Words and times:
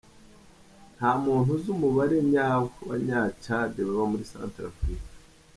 Nta 0.97 1.11
muntu 1.23 1.49
uzi 1.55 1.67
umubare 1.75 2.17
nyawo 2.31 2.65
w’Abanya-Tchad 2.71 3.73
baba 3.87 4.05
muri 4.11 4.23
Centrafrique. 4.33 5.09